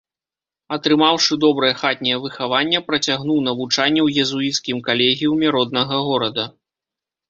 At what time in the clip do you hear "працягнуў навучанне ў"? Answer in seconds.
2.89-4.27